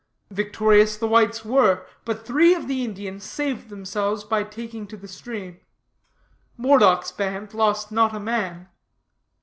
[0.31, 5.07] Victorious the whites were; but three of the Indians saved themselves by taking to the
[5.07, 5.59] stream.
[6.57, 8.67] Moredock's band lost not a man.